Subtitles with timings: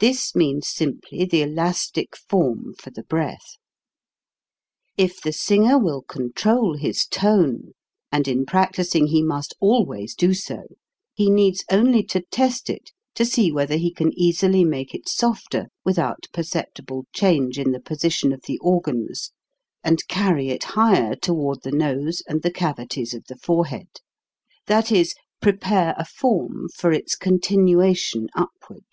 [0.00, 3.56] This means simply the elastic form, for the breath.
[4.94, 7.72] 158 HOW TO SING If the singer will control his tone,
[8.12, 10.68] and in practising he must always do so,
[11.14, 15.66] he needs only to test it to see whether he can easily make it softer
[15.84, 19.32] without perceptible change in the position of the organs,
[19.82, 23.88] and carry it higher toward the nose and the cavities of the fore head;
[24.68, 28.84] that is, prepare a form for its continua tion upward.